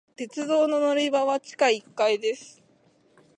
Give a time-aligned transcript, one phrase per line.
[0.15, 2.63] 鉄道の乗り場は地下一階です。